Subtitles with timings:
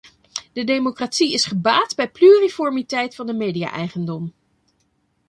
[0.53, 4.33] De democratie is gebaat bij pluriformiteit van de media-eigendom.